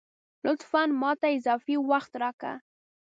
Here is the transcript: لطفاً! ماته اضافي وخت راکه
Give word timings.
لطفاً! 0.45 0.83
ماته 1.01 1.27
اضافي 1.37 1.75
وخت 1.89 2.11
راکه 2.23 2.53